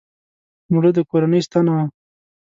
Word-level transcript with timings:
مړه 0.71 0.91
د 0.97 0.99
کورنۍ 1.09 1.41
ستنه 1.47 1.71
وه 1.75 1.85